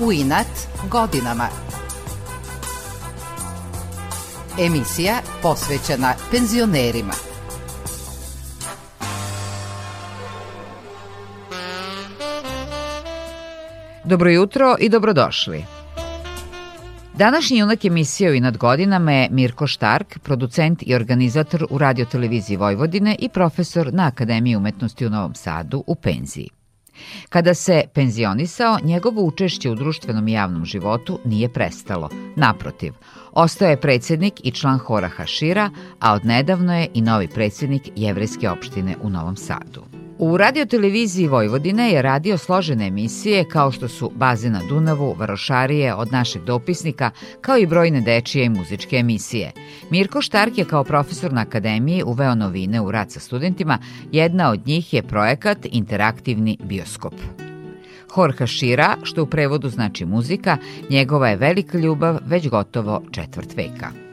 [0.00, 0.46] U inat
[0.90, 1.48] godinama.
[4.60, 7.12] Emisija posvećena penzionerima.
[14.04, 15.64] Dobro jutro i dobrodošli.
[17.14, 23.16] Današnji junak emisije u inad godinama je Mirko Štark, producent i organizator u radioteleviziji Vojvodine
[23.18, 26.55] i profesor na Akademiji umetnosti u Novom Sadu u penziji.
[27.28, 32.08] Kada se penzionisao, njegovo učešće u društvenom i javnom životu nije prestalo.
[32.36, 32.92] Naprotiv,
[33.32, 38.96] ostao je predsednik i član hora Hašira, a odnedavno je i novi predsednik Jevrejske opštine
[39.02, 39.95] u Novom Sadu.
[40.18, 46.12] U radioteleviziji Vojvodine je radio složene emisije kao što su Baze na Dunavu, Varošarije od
[46.12, 49.52] našeg dopisnika, kao i brojne dečije i muzičke emisije.
[49.90, 53.78] Mirko Štark je kao profesor na akademiji uveo novine u rad sa studentima,
[54.12, 57.14] jedna od njih je projekat Interaktivni bioskop.
[58.10, 60.56] Horka Šira, što u prevodu znači muzika,
[60.90, 64.05] njegova je velika ljubav već gotovo četvrt veka.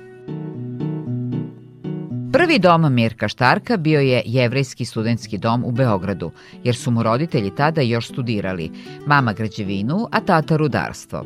[2.34, 6.32] Prvi dom Mirka Štarka bio je Jevrejski studentski dom u Beogradu,
[6.64, 8.72] jer su mu roditelji tada još studirali,
[9.06, 11.26] mama građevinu, a tata rudarstvo.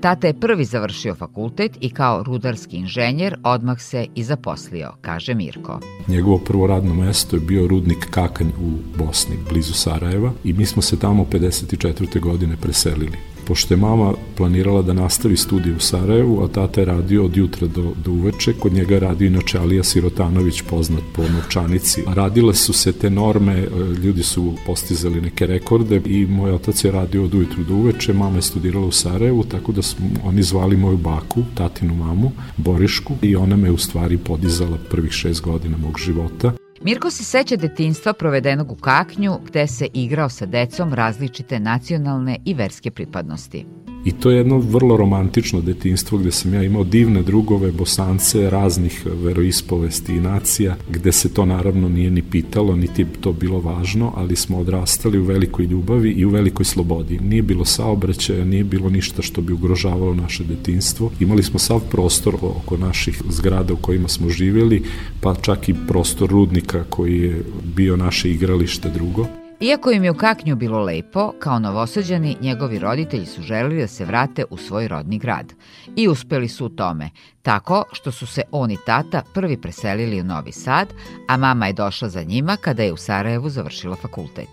[0.00, 5.80] Tata je prvi završio fakultet i kao rudarski inženjer odmah se i zaposlio, kaže Mirko.
[6.08, 10.82] Njegovo prvo radno mesto je bio rudnik Kakanj u Bosni, blizu Sarajeva i mi smo
[10.82, 12.20] se tamo 54.
[12.20, 17.24] godine preselili pošto je mama planirala da nastavi studije u Sarajevu, a tata je radio
[17.24, 22.02] od jutra do, do uveče, kod njega je radio inače Alija Sirotanović, poznat po novčanici.
[22.06, 23.68] Radile su se te norme, e,
[24.02, 28.36] ljudi su postizali neke rekorde i moj otac je radio od ujutru do uveče, mama
[28.36, 33.36] je studirala u Sarajevu, tako da smo oni zvali moju baku, tatinu mamu, Borišku, i
[33.36, 36.52] ona me u stvari podizala prvih šest godina mog života.
[36.84, 42.54] Mirko se seća detinstva provedenog u Kaknju, gde se igrao sa decom različite nacionalne i
[42.54, 43.66] verske pripadnosti.
[44.04, 49.06] I to je jedno vrlo romantično detinstvo gde sam ja imao divne drugove, bosance, raznih
[49.06, 54.36] veroispovesti i nacija, gde se to naravno nije ni pitalo, niti to bilo važno, ali
[54.36, 57.18] smo odrastali u velikoj ljubavi i u velikoj slobodi.
[57.18, 61.10] Nije bilo saobraćaja, nije bilo ništa što bi ugrožavalo naše detinstvo.
[61.20, 64.82] Imali smo sav prostor oko naših zgrada u kojima smo živjeli,
[65.20, 67.42] pa čak i prostor rudnika koji je
[67.76, 69.41] bio naše igralište drugo.
[69.62, 74.04] Iako im je u Kaknju bilo lepo, kao novosađani, njegovi roditelji su želeli da se
[74.04, 75.52] vrate u svoj rodni grad.
[75.96, 77.10] I uspeli su u tome,
[77.42, 80.88] tako što su se on i tata prvi preselili u Novi Sad,
[81.28, 84.48] a mama je došla za njima kada je u Sarajevu završila fakultet.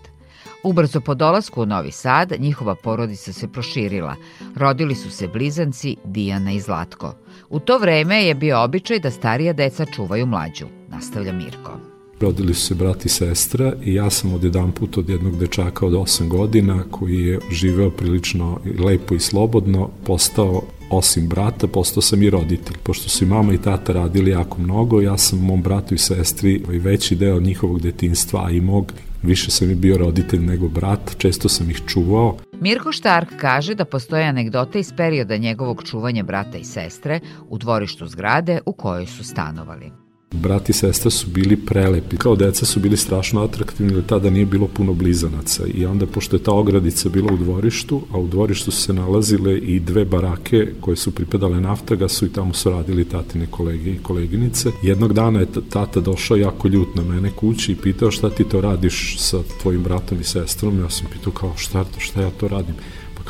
[0.62, 4.16] Ubrzo po dolasku u Novi Sad, njihova porodica se proširila.
[4.56, 7.14] Rodili su se blizanci Dijana i Zlatko.
[7.48, 11.89] U to vreme je bio običaj da starija deca čuvaju mlađu, nastavlja Mirko.
[12.20, 15.86] Rodili su se brat i sestra i ja sam od jedan put od jednog dečaka
[15.86, 22.22] od 8 godina koji je živeo prilično lepo i slobodno postao osim brata, postao sam
[22.22, 22.76] i roditelj.
[22.82, 26.62] Pošto su i mama i tata radili jako mnogo, ja sam mom bratu i sestri
[26.72, 28.92] i veći deo njihovog detinstva, i mog,
[29.22, 32.36] više sam i bio roditelj nego brat, često sam ih čuvao.
[32.60, 38.06] Mirko Štark kaže da postoje anegdote iz perioda njegovog čuvanja brata i sestre u dvorištu
[38.06, 40.09] zgrade u kojoj su stanovali.
[40.34, 42.16] Brat i sestra su bili prelepi.
[42.16, 45.64] Kao deca su bili strašno atraktivni, jer tada nije bilo puno blizanaca.
[45.74, 49.58] I onda, pošto je ta ogradica bila u dvorištu, a u dvorištu su se nalazile
[49.58, 54.70] i dve barake koje su pripadale naftagasu i tamo su radili tatine kolege i koleginice.
[54.82, 58.60] Jednog dana je tata došao jako ljut na mene kući i pitao šta ti to
[58.60, 60.80] radiš sa tvojim bratom i sestrom.
[60.80, 62.74] Ja sam pitao kao šta, šta ja to radim.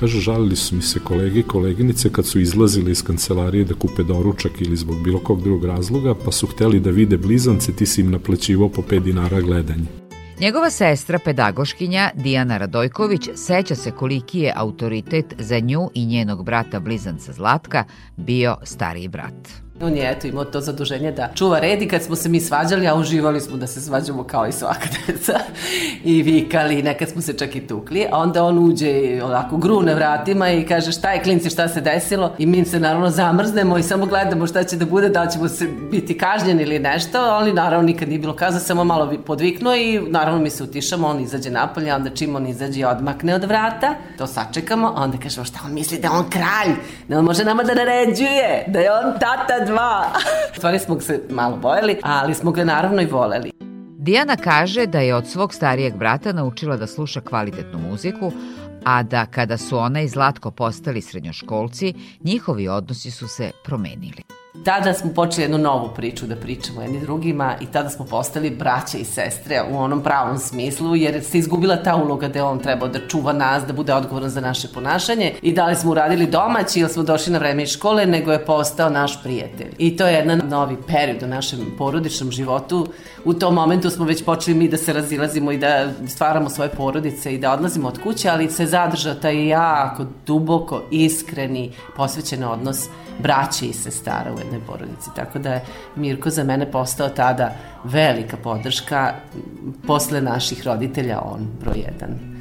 [0.00, 4.02] Kaže, žalili su mi se kolege i koleginice kad su izlazili iz kancelarije da kupe
[4.02, 8.00] doručak ili zbog bilo kog drugog razloga, pa su hteli da vide blizance, ti si
[8.00, 9.84] im naplaćivao po 5 dinara gledanje.
[10.40, 16.80] Njegova sestra, pedagoškinja Dijana Radojković, seća se koliki je autoritet za nju i njenog brata
[16.80, 17.84] blizanca Zlatka
[18.16, 19.69] bio stariji brat.
[19.82, 22.88] On je eto imao to zaduženje da čuva red i kad smo se mi svađali,
[22.88, 25.38] a uživali smo da se svađamo kao i svaka deca
[26.04, 29.92] i vikali, nekad smo se čak i tukli, a onda on uđe onako gru na
[29.92, 32.32] vratima i kaže šta je klinci, šta se desilo?
[32.38, 35.68] I mi se naravno zamrznemo i samo gledamo šta će da bude, da ćemo se
[35.90, 40.40] biti kažnjeni ili nešto, ali naravno nikad nije bilo kazno, samo malo podviknuo i naravno
[40.40, 44.92] mi se utišamo, on izađe napolje, onda čim on izađe odmakne od vrata, to sačekamo,
[44.96, 46.76] onda kažemo šta on misli da on kralj,
[47.08, 50.06] da on može nama da naređuje, da je on tata dva.
[50.56, 53.52] Stvari smo se malo bojali, ali smo ga naravno i voleli.
[53.98, 58.32] Dijana kaže da je od svog starijeg brata naučila da sluša kvalitetnu muziku,
[58.84, 61.94] a da kada su ona i Zlatko postali srednjoškolci,
[62.24, 64.39] njihovi odnosi su se promenili.
[64.64, 68.98] Tada smo počeli jednu novu priču da pričamo jedni drugima i tada smo postali braća
[68.98, 73.08] i sestre u onom pravom smislu jer se izgubila ta uloga da on trebao da
[73.08, 76.88] čuva nas, da bude odgovoran za naše ponašanje i da li smo uradili domaći ili
[76.88, 79.74] smo došli na vreme iz škole, nego je postao naš prijatelj.
[79.78, 82.86] I to je jedan novi period u našem porodičnom životu.
[83.24, 87.34] U tom momentu smo već počeli mi da se razilazimo i da stvaramo svoje porodice
[87.34, 92.88] i da odlazimo od kuće, ali se zadržao taj jako duboko, iskreni, posvećen odnos
[93.22, 95.10] braće i sestara u jednoj porodici.
[95.16, 95.64] Tako da je
[95.96, 97.52] Mirko za mene postao tada
[97.84, 99.14] velika podrška
[99.86, 102.40] posle naših roditelja, on broj jedan.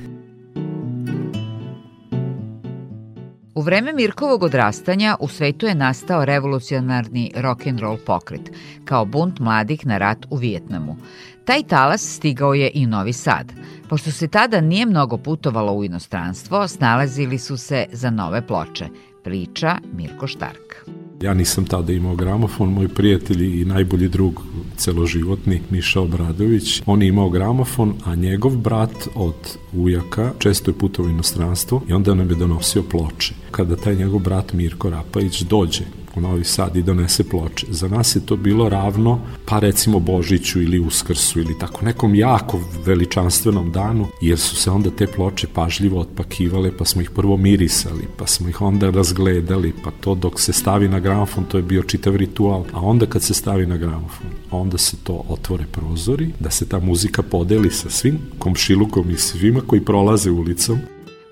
[3.55, 8.51] U vreme Mirkovog odrastanja u svetu je nastao revolucionarni rock and roll pokret,
[8.85, 10.95] kao bunt mladih na rat u Vijetnamu.
[11.45, 13.53] Taj talas stigao je i u Novi Sad.
[13.89, 18.87] Pošto se tada nije mnogo putovalo u inostranstvo, snalazili su se za nove ploče–
[19.23, 20.98] priča Mirko Štark.
[21.21, 24.41] Ja nisam tada imao gramofon, moj prijatelj i najbolji drug
[24.77, 31.05] celoživotni Miša Obradović, on je imao gramofon, a njegov brat od ujaka često je putao
[31.05, 33.33] u inostranstvo i onda nam je donosio ploče.
[33.51, 35.83] Kada taj njegov brat Mirko Rapajić dođe
[36.19, 37.67] u Novi Sad i donese ploče.
[37.69, 42.59] Za nas je to bilo ravno, pa recimo Božiću ili Uskrsu ili tako nekom jako
[42.85, 48.07] veličanstvenom danu, jer su se onda te ploče pažljivo otpakivale, pa smo ih prvo mirisali,
[48.17, 51.83] pa smo ih onda razgledali, pa to dok se stavi na gramofon, to je bio
[51.83, 56.49] čitav ritual, a onda kad se stavi na gramofon, onda se to otvore prozori, da
[56.49, 60.79] se ta muzika podeli sa svim komšilukom i svima koji prolaze ulicom,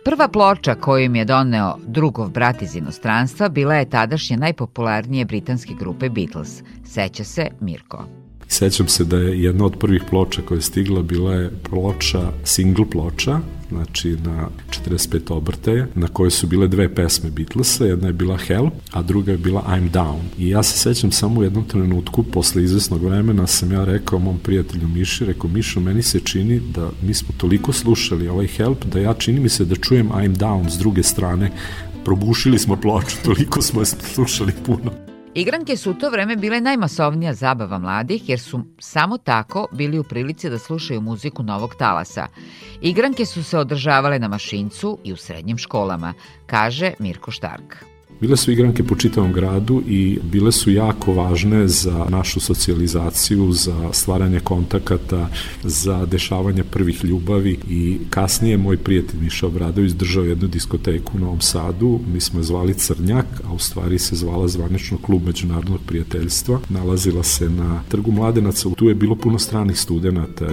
[0.07, 5.73] Prva ploča koju im je doneo drugov brat iz inostranstva bila je tadašnje najpopularnije britanske
[5.79, 6.63] grupe Beatles.
[6.85, 8.05] Seća se Mirko.
[8.47, 12.85] Sećam se da je jedna od prvih ploča koja je stigla bila je ploča, single
[12.89, 13.39] ploča,
[13.69, 14.49] znači na
[14.87, 19.31] 45 obrtaja, na kojoj su bile dve pesme Beatlesa, jedna je bila Help, a druga
[19.31, 20.19] je bila I'm Down.
[20.37, 24.39] I ja se sećam samo u jednom trenutku, posle izvesnog vremena, sam ja rekao mom
[24.43, 28.99] prijatelju Miši, rekao Mišo, meni se čini da mi smo toliko slušali ovaj Help, da
[28.99, 31.51] ja čini mi se da čujem I'm Down s druge strane,
[32.05, 35.06] probušili smo ploču, toliko smo je slušali puno.
[35.37, 40.03] Igranke su u to vreme bile najmasovnija zabava mladih jer su samo tako bili u
[40.03, 42.27] prilici da slušaju muziku novog talasa.
[42.81, 46.13] Igranke su se održavale na mašincu i u srednjim školama,
[46.45, 47.96] kaže Mirko Štark.
[48.21, 53.89] Bile su igranke po čitavom gradu i bile su jako važne za našu socijalizaciju, za
[53.93, 55.29] stvaranje kontakata,
[55.63, 61.41] za dešavanje prvih ljubavi i kasnije moj prijatelj Miša Obradović držao jednu diskoteku u Novom
[61.41, 66.59] Sadu, mi smo je zvali Crnjak, a u stvari se zvala zvanično klub međunarodnog prijateljstva.
[66.69, 70.47] Nalazila se na trgu Mladenaca, tu je bilo puno stranih studenta.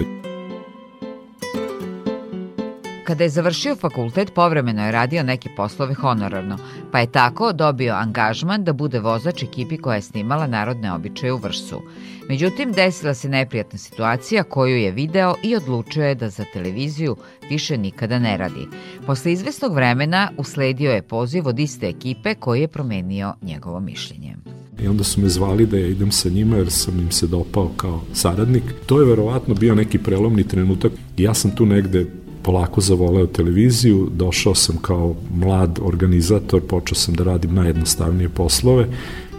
[3.05, 6.57] Kada je završio fakultet, povremeno je radio neke poslove honorarno,
[6.91, 11.37] pa je tako dobio angažman da bude vozač ekipi koja je snimala narodne običaje u
[11.37, 11.81] Vršcu.
[12.29, 17.15] Međutim, desila se neprijatna situacija koju je video i odlučio je da za televiziju
[17.49, 18.67] više nikada ne radi.
[19.05, 24.35] Posle izvesnog vremena usledio je poziv od iste ekipe koji je promenio njegovo mišljenje.
[24.79, 27.71] I onda su me zvali da ja idem sa njima jer sam im se dopao
[27.77, 28.63] kao saradnik.
[28.85, 30.91] To je verovatno bio neki prelomni trenutak.
[31.17, 37.23] Ja sam tu negde polako zavoleo televiziju, došao sam kao mlad organizator, počeo sam da
[37.23, 38.87] radim najjednostavnije poslove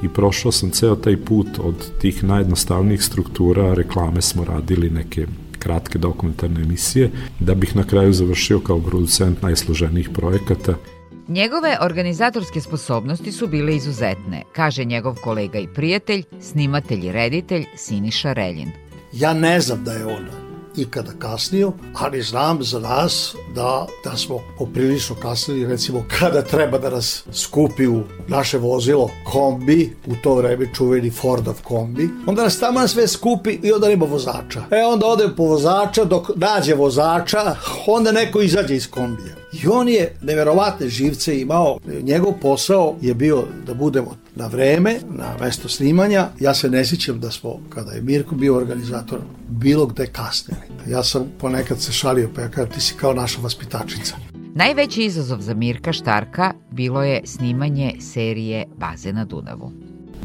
[0.03, 5.27] i prošao sam ceo taj put od tih najjednostavnijih struktura, reklame smo radili neke
[5.59, 7.11] kratke dokumentarne emisije,
[7.41, 10.75] da bih na kraju završio kao producent najsloženijih projekata.
[11.29, 18.33] Njegove organizatorske sposobnosti su bile izuzetne, kaže njegov kolega i prijatelj, snimatelj i reditelj Siniša
[18.33, 18.71] Reljin.
[19.13, 20.46] Ja ne znam da je on
[20.77, 26.91] ikada kasnio, ali znam za nas da, da smo poprilično kasnili, recimo kada treba da
[26.91, 32.89] nas skupi u naše vozilo kombi, u to vreme čuveni Fordov kombi, onda nas tamo
[32.89, 34.65] sve skupi i onda nema vozača.
[34.71, 37.57] E onda ode po vozača, dok nađe vozača,
[37.87, 39.46] onda neko izađe iz kombija.
[39.63, 45.37] I on je neverovatne živce imao, njegov posao je bio da budemo na vreme, na
[45.41, 46.29] mesto snimanja.
[46.41, 50.61] Ja se ne sjećam da smo, kada je Mirko bio organizator, bilo gde kasnili.
[50.89, 54.17] Ja sam ponekad se šalio, pa ja kažem, ti si kao naša vaspitačica.
[54.55, 59.73] Najveći izazov za Mirka Štarka bilo je snimanje serije Baze na Dunavu.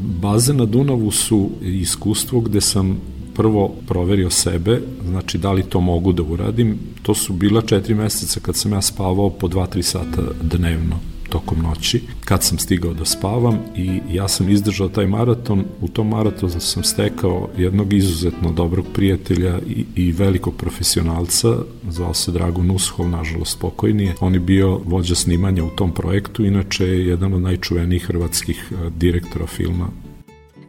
[0.00, 3.00] Baze na Dunavu su iskustvo gde sam
[3.34, 6.78] prvo proverio sebe, znači da li to mogu da uradim.
[7.02, 12.00] To su bila četiri meseca kad sam ja spavao po 2-3 sata dnevno tokom noći,
[12.24, 16.84] kad sam stigao da spavam i ja sam izdržao taj maraton, u tom maratonu sam
[16.84, 21.56] stekao jednog izuzetno dobrog prijatelja i, i velikog profesionalca,
[21.90, 24.14] zvao se Drago Nushol, nažalost pokojni je.
[24.20, 29.46] On je bio vođa snimanja u tom projektu, inače je jedan od najčuvenijih hrvatskih direktora
[29.46, 29.88] filma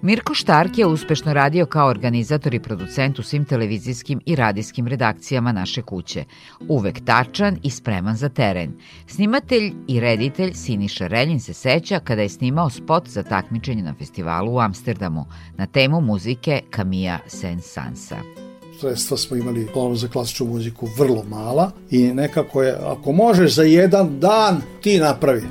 [0.04, 5.52] Mirko Štark je uspešno radio kao organizator i producent u svim televizijskim i radijskim redakcijama
[5.52, 6.24] naše kuće.
[6.68, 8.72] Uvek tačan i spreman za teren.
[9.08, 14.54] Snimatelj i reditelj Siniša Reljin se seća kada je snimao spot za takmičenje na festivalu
[14.54, 15.26] u Amsterdamu
[15.58, 18.44] na temu muzike Camilla Saint-Sansa
[18.80, 23.64] sredstva smo imali ono za klasičnu muziku vrlo mala i nekako je, ako možeš za
[23.64, 25.44] jedan dan, ti napravi.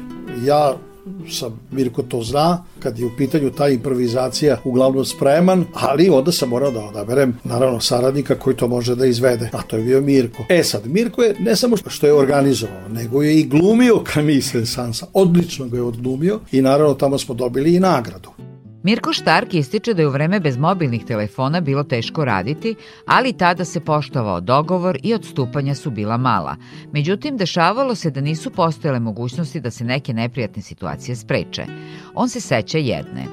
[0.44, 0.76] Ja
[1.30, 6.48] sam, Mirko to zna, kad je u pitanju ta improvizacija uglavnom spreman, ali onda sam
[6.48, 10.44] morao da odaberem naravno saradnika koji to može da izvede, a to je bio Mirko.
[10.48, 15.06] E sad, Mirko je ne samo što je organizovao, nego je i glumio Camille Sansa,
[15.12, 18.30] odlično ga je odglumio i naravno tamo smo dobili i nagradu.
[18.82, 22.74] Mirko Štark ističe da je u vreme bez mobilnih telefona bilo teško raditi,
[23.06, 26.56] ali tada se poštovao dogovor i odstupanja su bila mala.
[26.92, 31.64] Međutim, dešavalo se da nisu postojale mogućnosti da se neke neprijatne situacije spreče.
[32.14, 33.26] On se seća jedne.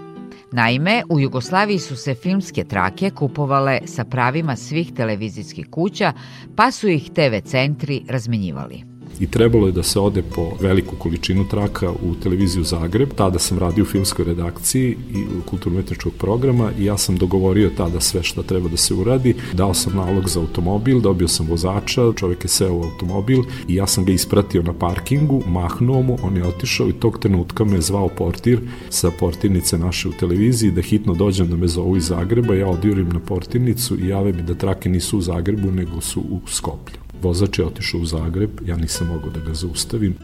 [0.52, 6.14] Naime, u Jugoslaviji su se filmske trake kupovale sa pravima svih televizijskih kuća,
[6.56, 8.89] pa su ih TV centri razmenjivali
[9.20, 13.10] i trebalo je da se ode po veliku količinu traka u televiziju Zagreb.
[13.16, 18.24] Tada sam radio u filmskoj redakciji i kulturno-umetničkog programa i ja sam dogovorio tada sve
[18.24, 19.36] šta treba da se uradi.
[19.54, 23.88] Dao sam nalog za automobil, dobio sam vozača, čovek je seo u automobil i ja
[23.88, 28.08] sam ga ispratio na parkingu, mahnuo mu, on je otišao i tog trenutka me zvao
[28.08, 28.60] portir
[28.90, 33.10] sa portirnice naše u televiziji da hitno dođem da me zovu iz Zagreba, ja odjurim
[33.10, 37.09] na portirnicu i jave mi da trake nisu u Zagrebu nego su u Skoplju.
[37.22, 40.16] Vozač je otišao u Zagreb, ja nisam mogao da ga zaustavim.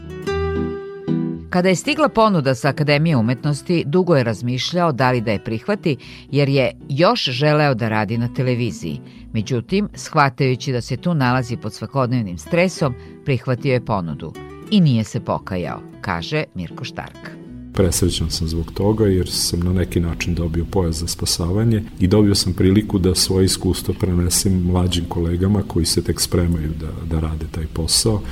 [1.50, 5.96] Kada je stigla ponuda sa Akademije umetnosti, dugo je razmišljao da li da je prihvati,
[6.30, 9.00] jer je još želeo da radi na televiziji.
[9.32, 14.32] Međutim, shvatajući da se tu nalazi pod svakodnevnim stresom, prihvatio je ponudu.
[14.70, 17.45] I nije se pokajao, kaže Mirko Štark.
[17.76, 22.34] Presrećan sam zbog toga jer sam na neki način dobio pojas za spasavanje i dobio
[22.34, 27.46] sam priliku da svoje iskustvo prenesem mlađim kolegama koji se tek spremaju da, da rade
[27.50, 28.22] taj posao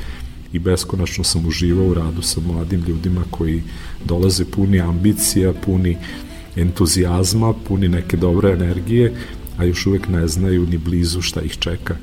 [0.53, 3.63] i beskonačno sam uživao u radu sa mladim ljudima koji
[4.05, 5.97] dolaze puni ambicija, puni
[6.57, 9.13] entuzijazma, puni neke dobre energije,
[9.59, 11.97] a još uvek ne znaju ni blizu šta ih čeka.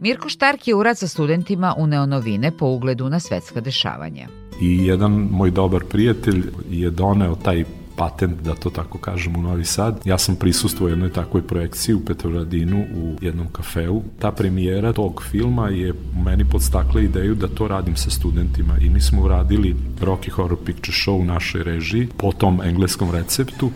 [0.00, 4.28] Mirko Štark je urad sa studentima u neonovine po ugledu na svetska dešavanja
[4.60, 7.64] i jedan moj dobar prijatelj je doneo taj
[7.96, 10.00] patent, da to tako kažem, u Novi Sad.
[10.04, 14.02] Ja sam prisustuo jednoj takvoj projekciji u Petrovaradinu u jednom kafeu.
[14.18, 15.94] Ta premijera tog filma je
[16.24, 20.96] meni podstakla ideju da to radim sa studentima i mi smo uradili Rocky Horror Picture
[20.96, 23.70] Show u našoj režiji po tom engleskom receptu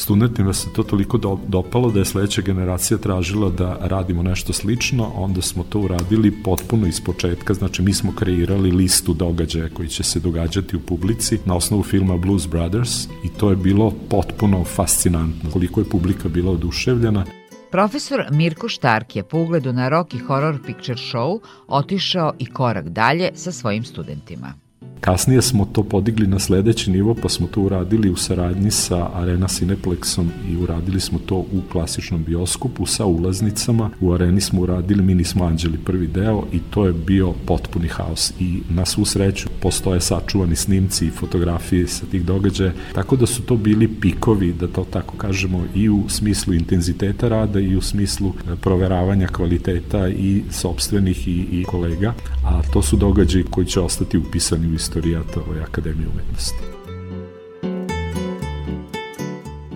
[0.00, 5.12] studentima se to toliko do, dopalo da je sledeća generacija tražila da radimo nešto slično,
[5.14, 10.02] onda smo to uradili potpuno iz početka, znači mi smo kreirali listu događaja koji će
[10.02, 15.50] se događati u publici na osnovu filma Blues Brothers i to je bilo potpuno fascinantno,
[15.50, 17.24] koliko je publika bila oduševljena.
[17.70, 21.38] Profesor Mirko Štark je po ugledu na Rocky Horror Picture Show
[21.68, 24.69] otišao i korak dalje sa svojim studentima.
[25.00, 29.48] Kasnije smo to podigli na sledeći nivo, pa smo to uradili u saradnji sa Arena
[29.48, 33.90] Cineplexom i uradili smo to u klasičnom bioskopu sa ulaznicama.
[34.00, 38.32] U Areni smo uradili, mi nismo anđeli prvi deo i to je bio potpuni haos
[38.40, 43.42] i na svu sreću postoje sačuvani snimci i fotografije sa tih događaja, tako da su
[43.42, 48.28] to bili pikovi, da to tako kažemo, i u smislu intenziteta rada i u smislu
[48.28, 52.14] e, proveravanja kvaliteta i sobstvenih i, i kolega,
[52.44, 56.64] a to su događaji koji će ostati upisani u istoriju istorijata ove Akademije umetnosti.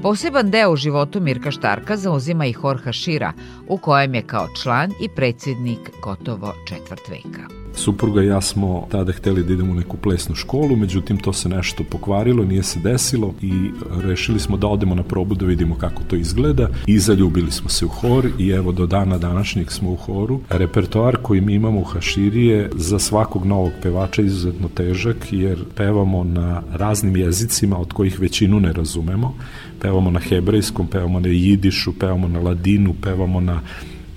[0.03, 3.33] Poseban deo u životu Mirka Štarka zauzima i Horha Šira,
[3.69, 7.64] u kojem je kao član i predsjednik gotovo četvrt veka.
[7.77, 11.49] Supruga i ja smo tada hteli da idemo u neku plesnu školu, međutim to se
[11.49, 13.71] nešto pokvarilo, nije se desilo i
[14.03, 17.85] rešili smo da odemo na probu da vidimo kako to izgleda i zaljubili smo se
[17.85, 20.41] u hor i evo do dana današnjeg smo u horu.
[20.51, 26.25] Repertoar koji mi imamo u Haširi je za svakog novog pevača izuzetno težak jer pevamo
[26.25, 29.35] na raznim jezicima od kojih većinu ne razumemo.
[29.81, 33.61] Pevamo na hebrejskom, pevamo na jidišu, pevamo na ladinu, pevamo na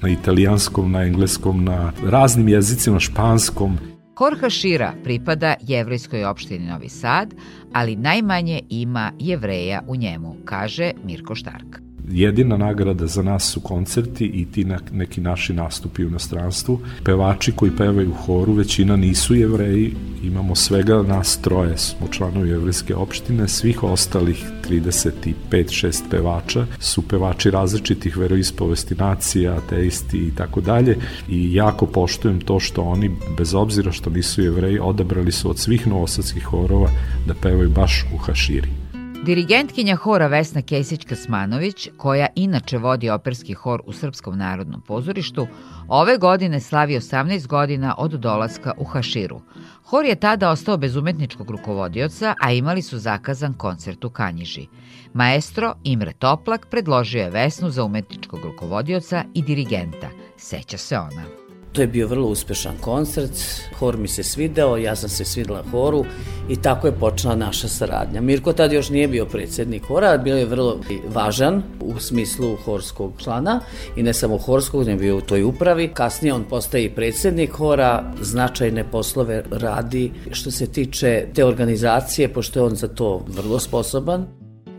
[0.07, 3.77] na italijanskom, na engleskom, na raznim jezicima, španskom.
[4.15, 7.33] Korha Šira pripada jevrejskoj opštini Novi Sad,
[7.73, 14.25] ali najmanje ima jevreja u njemu, kaže Mirko Štark jedina nagrada za nas su koncerti
[14.25, 16.79] i ti neki naši nastupi u inostranstvu.
[17.03, 22.95] Pevači koji pevaju u horu, većina nisu jevreji, imamo svega nas troje, smo članovi jevrejske
[22.95, 30.97] opštine, svih ostalih 35-6 pevača su pevači različitih veroispovesti nacija, ateisti i tako dalje
[31.29, 35.87] i jako poštujem to što oni, bez obzira što nisu jevreji, odabrali su od svih
[35.87, 36.89] novosadskih horova
[37.27, 38.87] da pevaju baš u Haširi.
[39.27, 45.48] Dirigentkinja hora Vesna Kesić-Kasmanović, koja inače vodi operski hor u Srpskom narodnom pozorištu,
[45.88, 49.41] ove godine slavi 18 godina od dolaska u Haširu.
[49.84, 54.67] Hor je tada ostao bez umetničkog rukovodioca, a imali su zakazan koncert u Kanjiži.
[55.13, 60.07] Maestro Imre Toplak predložio je Vesnu za umetničkog rukovodioca i dirigenta.
[60.38, 61.46] Seća se ona.
[61.74, 63.31] To je bio vrlo uspešan koncert,
[63.79, 66.05] hor mi se svideo, ja sam se svidela horu
[66.50, 68.21] i tako je počela naša saradnja.
[68.21, 70.79] Mirko tad još nije bio predsednik hora, bio je vrlo
[71.13, 73.59] važan u smislu horskog člana
[73.95, 75.88] i ne samo horskog, ne bio u toj upravi.
[75.93, 82.59] Kasnije on postaje i predsednik hora, značajne poslove radi što se tiče te organizacije, pošto
[82.59, 84.27] je on za to vrlo sposoban.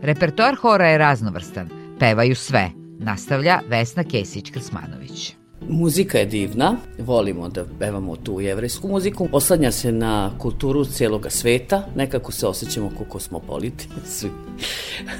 [0.01, 1.69] Repertoar hora je raznovrstan,
[1.99, 5.38] pevaju sve, nastavlja Vesna Kesić-Krsmanović.
[5.67, 9.27] Muzika je divna, volimo da pevamo tu jevrejsku muziku.
[9.31, 13.87] Oslanja se na kulturu cijeloga sveta, nekako se osjećamo kao kosmopoliti.
[14.05, 14.29] Svi.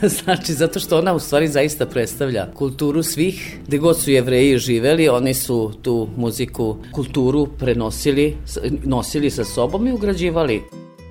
[0.23, 3.57] znači, zato što ona u stvari zaista predstavlja kulturu svih.
[3.67, 8.37] Gde god su jevreji živeli, oni su tu muziku, kulturu prenosili,
[8.83, 10.61] nosili sa sobom i ugrađivali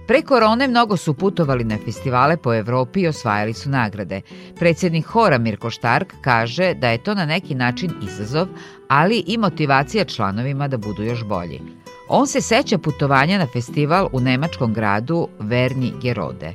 [0.08, 4.20] Pre korone mnogo su putovali na festivale po Evropi i osvajali su nagrade.
[4.58, 8.46] Predsednik hora Mirko Štark kaže da je to na neki način izazov,
[8.88, 11.60] ali i motivacija članovima da budu još bolji.
[12.08, 16.54] On se seća putovanja na festival u nemačkom gradu Verni Gerode.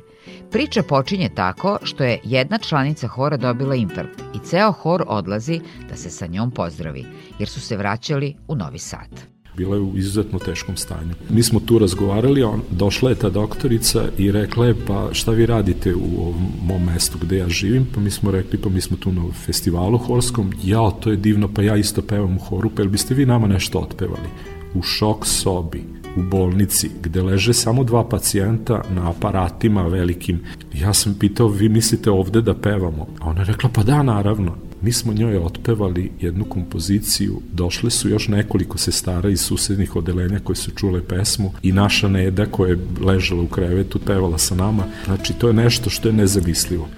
[0.50, 5.96] Priča počinje tako što je jedna članica hora dobila infarkt i ceo hor odlazi da
[5.96, 7.06] se sa njom pozdravi,
[7.38, 9.33] jer su se vraćali u Novi Sad.
[9.56, 11.14] Bila je u izuzetno teškom stanju.
[11.30, 15.46] Mi smo tu razgovarali, on, došla je ta doktorica i rekla je pa šta vi
[15.46, 17.86] radite u ovom mom mestu gde ja živim?
[17.94, 20.52] Pa mi smo rekli pa mi smo tu na festivalu horskom.
[20.64, 23.46] Ja, to je divno, pa ja isto pevam u horu, pa jel biste vi nama
[23.46, 24.28] nešto otpevali?
[24.74, 25.84] U šok sobi,
[26.16, 30.40] u bolnici gde leže samo dva pacijenta na aparatima velikim.
[30.74, 33.06] Ja sam pitao, vi mislite ovde da pevamo?
[33.20, 34.56] A ona je rekla, pa da, naravno.
[34.84, 40.56] Mi smo njoj otpevali jednu kompoziciju, došle su još nekoliko sestara iz susednih odelenja koje
[40.56, 44.84] su čule pesmu i naša Neda koja je ležala u krevetu pevala sa nama.
[45.04, 46.88] Znači, to je nešto što je nezamislivo.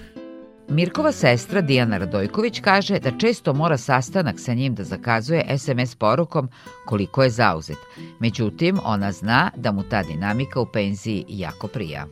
[0.69, 6.49] Mirkova sestra Dijana Radojković kaže da često mora sastanak sa njim da zakazuje SMS porukom
[6.87, 7.79] koliko je zauzet.
[8.21, 12.07] Međutim, ona zna da mu ta dinamika u penziji jako prija.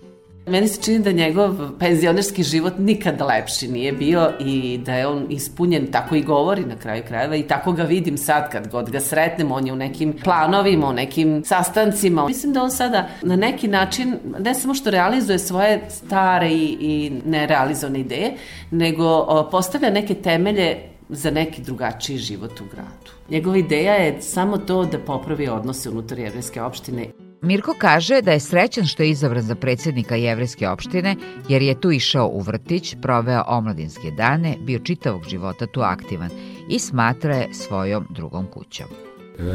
[0.46, 5.26] Meni se čini da njegov penzionerski život nikad lepši nije bio i da je on
[5.30, 9.00] ispunjen, tako i govori na kraju krajeva i tako ga vidim sad kad god ga
[9.00, 12.26] sretnem, on je u nekim planovima, u nekim sastancima.
[12.26, 17.12] Mislim da on sada na neki način ne samo što realizuje svoje stare i, i
[17.24, 18.34] nerealizovane ideje,
[18.70, 20.76] nego postavlja neke temelje
[21.08, 23.10] za neki drugačiji život u gradu.
[23.30, 27.06] Njegova ideja je samo to da popravi odnose unutar jevreske opštine
[27.44, 31.16] Mirko kaže da je srećan što je izabran za predsednika Jevrejske opštine,
[31.48, 36.30] jer je tu išao u vrtić, proveo omladinske dane, bio čitavog života tu aktivan
[36.68, 38.86] i smatra je svojom drugom kućom.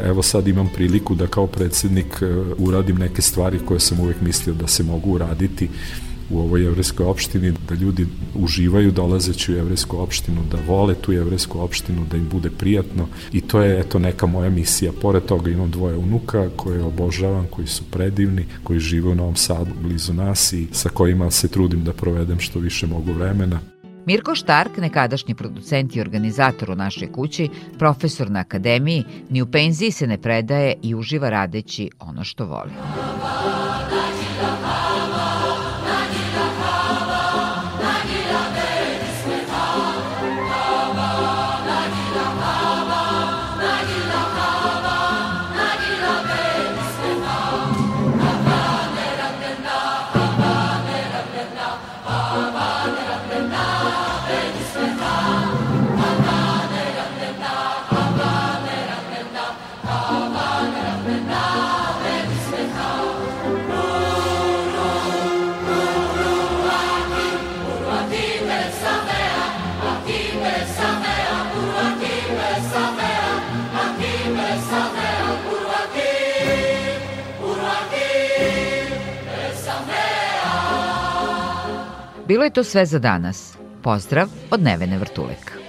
[0.04, 2.26] Evo sad imam priliku da kao predsednik e,
[2.58, 5.70] uradim neke stvari koje sam uvek mislio da se mogu uraditi
[6.30, 11.60] u ovoj jevreskoj opštini, da ljudi uživaju dolazeći u jevrejsku opštinu, da vole tu jevrejsku
[11.60, 14.92] opštinu, da im bude prijatno i to je eto neka moja misija.
[15.02, 19.72] Pored toga imam dvoje unuka koje obožavam, koji su predivni, koji žive u Novom Sadu
[19.82, 23.60] blizu nas i sa kojima se trudim da provedem što više mogu vremena.
[24.06, 29.92] Mirko Štark, nekadašnji producent i organizator u našoj kući, profesor na akademiji, ni u penziji
[29.92, 32.72] se ne predaje i uživa radeći ono što voli.
[82.30, 83.58] Bilo je to sve za danas.
[83.84, 85.69] Pozdrav od Nevene Vrtuleka.